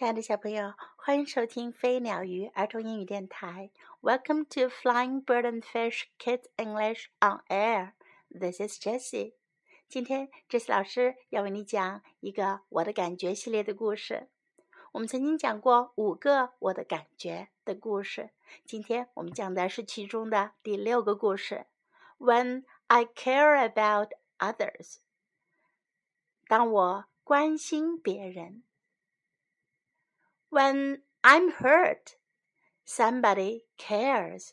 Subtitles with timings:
[0.00, 3.70] 亲爱的小朋友，欢迎收听飞鸟鱼儿童英语电台。
[4.00, 7.92] Welcome to Flying Bird and Fish Kids English on Air.
[8.30, 9.34] This is Jessie.
[9.90, 14.30] 今天，Jessie 老师要为你讲一个我的感觉系列的故事。
[14.92, 18.30] 我们曾经讲过五个我的感觉的故事，
[18.64, 21.66] 今天我们讲的是其中的第六个故事。
[22.16, 25.00] When I care about others，
[26.48, 28.62] 当我关心别人。
[30.49, 32.15] When I'm hurt,
[32.85, 34.51] somebody cares.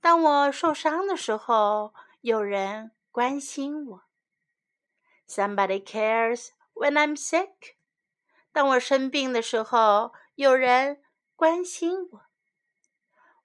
[0.00, 4.02] 当我受伤的时候，有人关心我。
[5.26, 7.76] Somebody cares when I'm sick.
[8.52, 11.02] 当我生病的时候，有人
[11.34, 12.26] 关心我。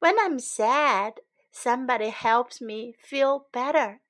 [0.00, 4.00] When I'm sad, somebody helps me feel better.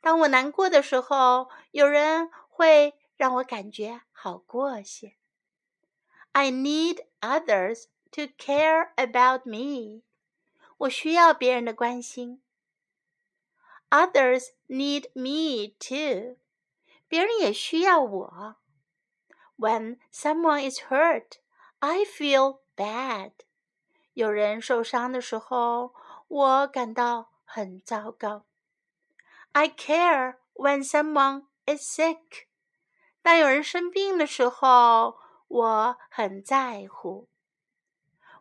[0.00, 5.15] 当我难过的时候，有人会让我感觉好过些。
[6.36, 10.02] I need others to care about me.
[10.78, 12.42] 我需要别人的关心。
[13.90, 16.38] Others need me too.
[17.08, 18.56] 别人也需要我。
[19.58, 21.38] When someone is hurt,
[21.80, 23.32] I feel bad.
[24.14, 25.94] 有人受伤的时候，
[26.28, 28.46] 我感到很糟糕。
[29.52, 32.46] I care when someone is sick.
[33.20, 37.28] 当有人生病的时候， 我很在乎。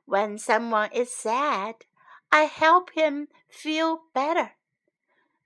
[0.06, 1.76] When someone is sad,
[2.30, 4.54] I help him feel better.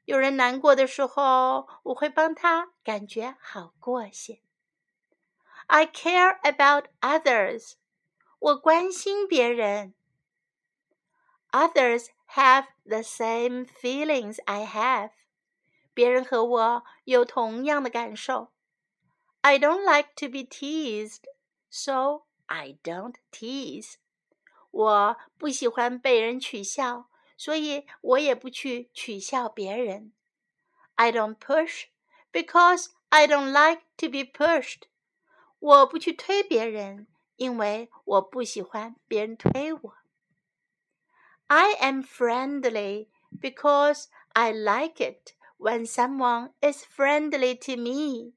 [0.05, 4.41] 有人难过的时候，我会帮他感觉好过些。
[5.67, 7.73] I care about others.
[8.37, 9.95] 我关心别人。
[11.51, 15.11] Others have the same feelings I have.
[15.93, 18.51] 别人和我有同样的感受。
[19.41, 21.23] I don't like to be teased
[21.69, 23.95] so I don't tease.
[24.71, 30.13] 我不喜欢被人取笑，所以我也不去取笑别人。
[30.95, 31.85] I don't push
[32.31, 34.83] because I don't like to be pushed.
[35.59, 39.97] 我不去推别人，因为我不喜欢别人推我。
[41.47, 48.33] I am friendly because I like it when someone is friendly to me.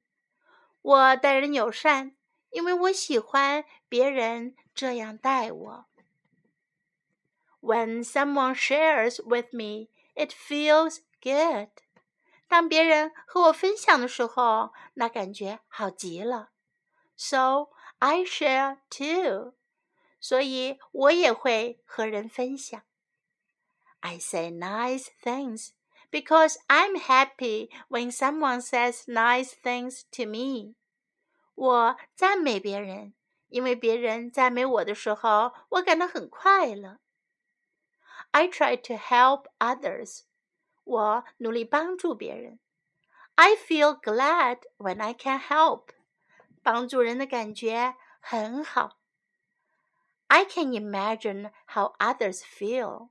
[0.82, 2.16] 我待人友善，
[2.52, 5.86] 因为我喜欢别人这样待我。
[7.60, 11.70] When someone shares with me, it feels good.
[12.46, 16.50] 当别人和我分享的时候，那感觉好极了。
[17.16, 17.68] So
[17.98, 19.54] I share too.
[20.20, 22.82] 所以我也会和人分享。
[24.00, 25.70] I say nice things
[26.10, 30.74] because I'm happy when someone says nice things to me.
[31.54, 33.14] 我赞美别人，
[33.48, 36.98] 因为别人赞美我的时候，我感到很快乐。
[38.30, 40.22] I try to help others，
[40.84, 42.60] 我努力帮助别人。
[43.34, 45.88] I feel glad when I can help，
[46.62, 48.98] 帮助人的感觉很好。
[50.26, 53.10] I can imagine how others feel，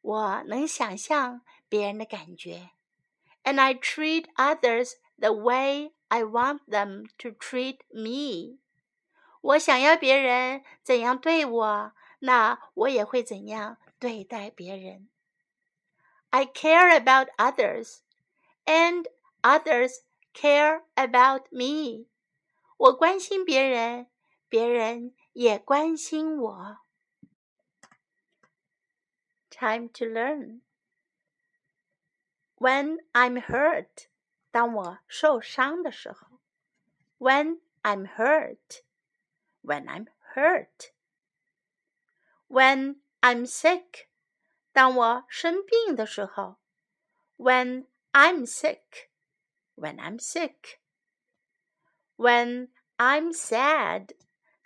[0.00, 2.70] 我能想象别人的感觉。
[3.42, 8.58] And I treat others the way I want them to treat me。
[9.40, 15.08] 我想要别人怎样对我，那我也会怎样对待别人。
[16.30, 17.98] I care about others,
[18.64, 19.06] and
[19.42, 19.98] others
[20.32, 22.06] care about me。
[22.76, 24.08] 我关心别人，
[24.48, 26.78] 别人也关心我。
[29.50, 30.62] Time to learn.
[32.56, 34.07] When I'm hurt.
[34.50, 36.40] 当我受伤的时候，
[37.18, 38.82] When I'm hurt,
[39.62, 40.92] when I'm hurt,
[42.48, 44.06] when I'm sick，
[44.72, 46.58] 当我生病的时候，
[47.36, 49.08] When I'm sick,
[49.74, 50.78] when I'm sick,
[52.16, 54.16] when I'm sad，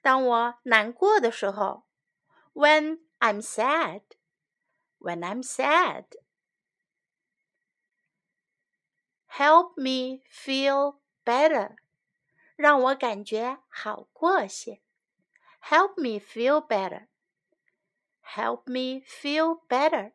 [0.03, 1.87] 当我难过的时候，
[2.53, 4.03] When I'm sad,
[4.99, 6.05] when I'm sad。
[9.33, 11.77] Help me feel better，
[12.57, 14.81] 让我感觉好过些。
[15.63, 17.07] Help me feel better.
[18.23, 20.13] Help me feel better.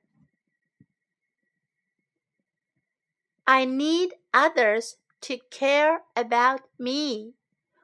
[3.45, 7.36] I need others to care about me.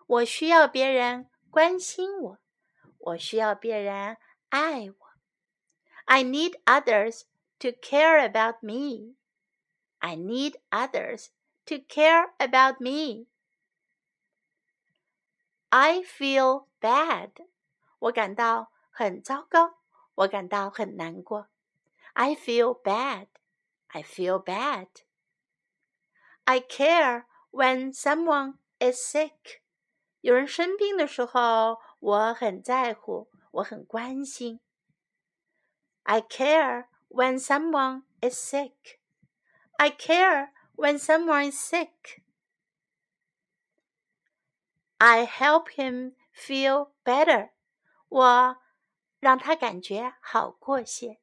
[0.08, 2.38] 我需要别人关心我，
[2.98, 4.18] 我需要别人
[4.50, 4.96] 爱我。
[6.06, 7.24] I need others
[7.60, 9.16] to care about me.
[10.04, 11.30] I need others
[11.66, 13.28] to care about me.
[15.70, 17.32] I feel bad.
[18.00, 19.80] 我感到很糟糕，
[20.16, 21.50] 我感到很难过。
[22.14, 23.28] I feel bad.
[23.88, 24.88] I feel bad.
[26.46, 29.62] I care when someone is sick.
[30.22, 34.60] 有人生病的时候，我很在乎，我很关心。
[36.04, 39.00] I care when someone is sick.
[39.78, 42.22] I care when someone is sick.
[45.00, 47.52] I help him feel better.
[48.10, 48.58] 我
[49.20, 51.20] 让他感觉好过些。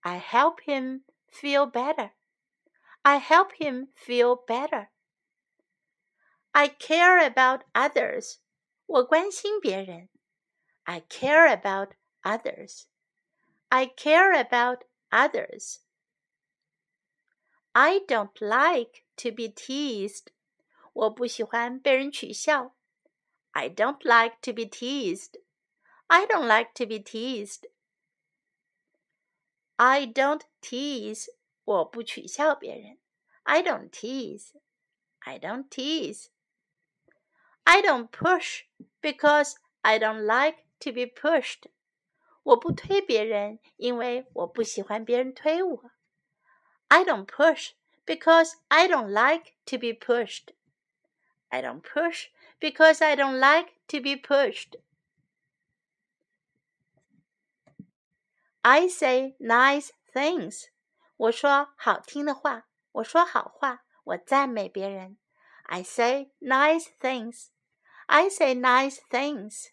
[0.00, 2.12] I help him feel better.
[3.02, 4.88] I help him feel better.
[6.52, 8.38] I care about others.
[8.86, 10.08] 我关心别人。
[10.84, 12.84] I care about others.
[13.68, 15.80] I care about others.
[17.72, 20.28] I don't like to be teased.
[20.92, 22.74] 我不喜欢被人取笑。
[23.50, 25.40] I don't like to be teased.
[26.06, 27.68] I don't like to be teased.
[29.76, 31.26] I don't tease.
[31.64, 32.98] 我不取笑别人。
[33.42, 34.52] I don't tease.
[35.18, 36.28] I don't tease.
[37.64, 38.62] I don't push
[39.00, 41.64] because I don't like to be pushed.
[42.42, 45.90] 我不推别人，因为我不喜欢别人推我。
[46.90, 47.72] I don't push
[48.04, 50.52] because I don't like to be pushed.
[51.50, 52.28] I don't push
[52.60, 54.76] because I don't like to be pushed.
[58.62, 60.66] I say nice things.
[61.16, 65.18] 我说好听的话，我说好话，我赞美别人。
[65.62, 67.48] I say nice things.
[68.06, 69.70] I say nice things.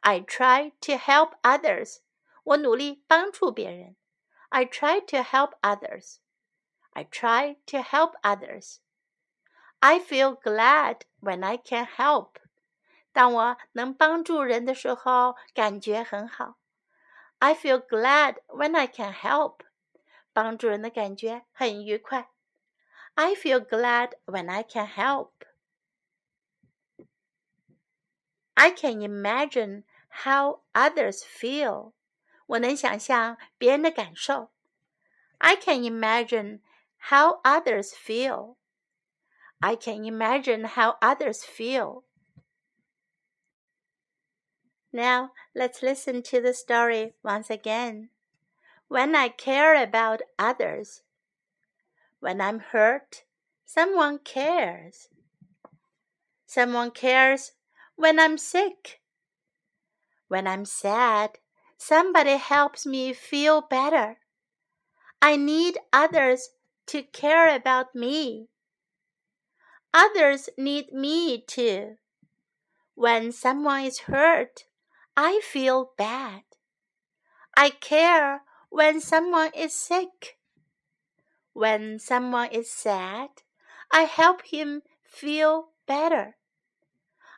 [0.00, 1.98] I try to help others.
[2.44, 3.96] 我努力帮助别人。
[4.50, 6.20] I try to help others.
[6.92, 8.78] I try to help others.
[9.80, 12.36] I feel glad when I can help.
[13.12, 16.58] 当我能帮助人的时候，感觉很好。
[17.38, 19.60] I feel glad when I can help.
[20.32, 22.30] 帮助人的感觉很愉快。
[23.14, 25.30] I feel glad when I can help.
[28.54, 31.92] I can imagine how others feel.
[32.48, 34.50] 我能想象别人的感受。
[35.38, 36.60] I can imagine
[37.10, 38.56] how others feel.
[39.60, 42.04] I can imagine how others feel.
[44.92, 48.10] Now let's listen to the story once again.
[48.88, 51.02] When I care about others,
[52.20, 53.24] when I'm hurt,
[53.64, 55.08] someone cares.
[56.46, 57.52] Someone cares
[57.96, 59.00] when I'm sick.
[60.28, 61.38] When I'm sad,
[61.79, 64.17] somebody helps me feel better.
[65.21, 66.49] I need others
[66.87, 68.49] to care about me.
[69.93, 71.95] Others need me too.
[72.95, 74.65] When someone is hurt,
[75.15, 76.43] I feel bad.
[77.57, 80.37] I care when someone is sick.
[81.53, 83.29] When someone is sad,
[83.91, 86.35] I help him feel better.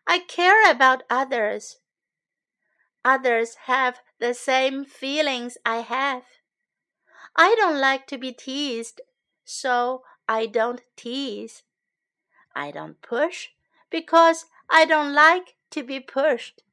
[0.08, 1.81] I care about others.
[3.04, 6.24] Others have the same feelings I have.
[7.36, 9.02] I don't like to be teased,
[9.44, 11.64] so I don't tease.
[12.56, 13.50] I don't push
[13.90, 16.64] because I don't like to be pushed.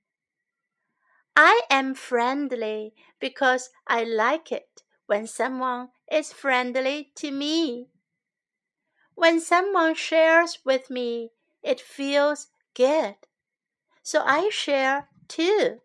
[1.36, 7.88] I am friendly because I like it when someone is friendly to me.
[9.14, 11.30] When someone shares with me,
[11.62, 13.16] it feels good.
[14.02, 15.80] So I share too.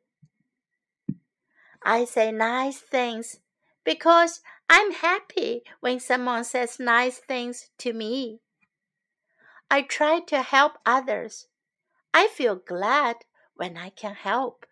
[1.86, 3.40] I say nice things
[3.84, 8.40] because I'm happy when someone says nice things to me.
[9.70, 11.48] I try to help others.
[12.14, 13.18] I feel glad
[13.56, 14.66] when I can help.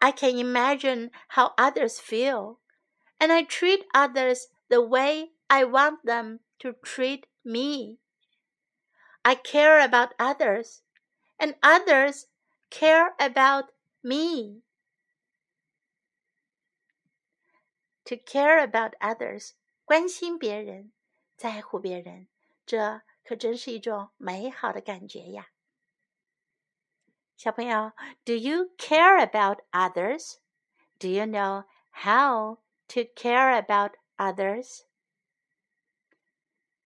[0.00, 2.58] I can imagine how others feel,
[3.20, 7.98] and I treat others the way I want them to treat me.
[9.24, 10.82] I care about others,
[11.38, 12.26] and others
[12.70, 13.70] care about
[14.02, 14.62] me.
[18.05, 19.51] To care about others，
[19.83, 20.91] 关心别人，
[21.35, 22.27] 在乎别人，
[22.65, 25.49] 这可真是一种美好的感觉呀。
[27.35, 27.91] 小朋友，
[28.25, 30.37] Do you care about others?
[30.99, 34.85] Do you know how to care about others?